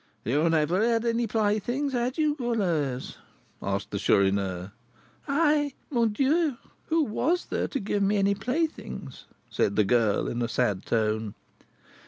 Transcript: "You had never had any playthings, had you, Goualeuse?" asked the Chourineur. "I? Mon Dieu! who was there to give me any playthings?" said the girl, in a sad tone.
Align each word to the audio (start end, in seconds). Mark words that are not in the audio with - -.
"You 0.25 0.39
had 0.39 0.53
never 0.53 0.83
had 0.83 1.05
any 1.05 1.27
playthings, 1.27 1.93
had 1.93 2.17
you, 2.17 2.33
Goualeuse?" 2.33 3.17
asked 3.61 3.91
the 3.91 3.99
Chourineur. 3.99 4.71
"I? 5.27 5.73
Mon 5.91 6.09
Dieu! 6.11 6.57
who 6.87 7.03
was 7.03 7.45
there 7.45 7.67
to 7.67 7.79
give 7.79 8.01
me 8.01 8.17
any 8.17 8.33
playthings?" 8.33 9.25
said 9.51 9.75
the 9.75 9.85
girl, 9.85 10.27
in 10.27 10.41
a 10.41 10.47
sad 10.47 10.87
tone. 10.87 11.35